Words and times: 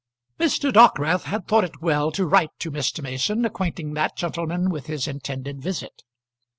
Mr. 0.39 0.73
Dockwrath 0.73 1.25
had 1.25 1.47
thought 1.47 1.63
it 1.63 1.79
well 1.79 2.11
to 2.13 2.25
write 2.25 2.49
to 2.57 2.71
Mr. 2.71 3.03
Mason, 3.03 3.45
acquainting 3.45 3.93
that 3.93 4.17
gentleman 4.17 4.71
with 4.71 4.87
his 4.87 5.07
intended 5.07 5.61
visit. 5.61 6.01